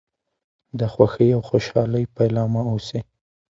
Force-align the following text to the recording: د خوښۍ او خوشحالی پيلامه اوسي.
د 0.79 0.81
خوښۍ 0.93 1.29
او 1.37 1.41
خوشحالی 1.49 2.03
پيلامه 2.15 2.61
اوسي. 2.71 2.99